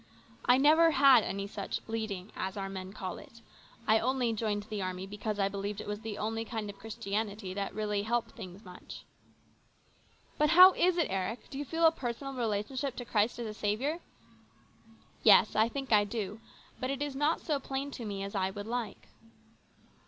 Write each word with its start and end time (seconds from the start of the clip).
"I 0.53 0.57
never 0.57 0.89
had 0.89 1.23
any 1.23 1.45
such' 1.45 1.79
leading,' 1.95 2.31
as 2.35 2.57
our 2.57 2.69
men 2.69 2.91
call 2.91 3.19
it. 3.19 3.41
I 3.87 3.99
joined 4.33 4.63
the 4.63 4.81
army 4.81 5.05
because 5.05 5.37
I 5.37 5.47
believed 5.47 5.79
it 5.79 5.85
was 5.85 6.01
the 6.01 6.17
only 6.17 6.43
kind 6.43 6.71
of 6.71 6.79
Christianity 6.79 7.53
that 7.53 7.67
can 7.67 7.77
really 7.77 8.01
help 8.01 8.31
things 8.31 8.65
much."" 8.65 9.03
But 10.39 10.49
how 10.57 10.73
is 10.73 10.97
it, 10.97 11.05
Eric? 11.11 11.51
Do 11.51 11.59
you 11.59 11.65
feel 11.65 11.85
a 11.85 11.91
personal 11.91 12.33
relationship 12.33 12.95
to 12.95 13.05
Christ 13.05 13.37
as 13.37 13.45
a 13.45 13.53
Saviour?"" 13.53 13.99
Yes, 15.23 15.55
I 15.55 15.69
think 15.69 15.91
I 15.91 16.03
do. 16.03 16.39
But 16.79 16.89
it 16.89 17.03
is 17.03 17.15
not 17.15 17.41
so 17.41 17.59
plain 17.59 17.91
to 17.91 18.03
me 18.03 18.23
as 18.23 18.33
I 18.33 18.49
would 18.49 18.65
like." 18.65 19.07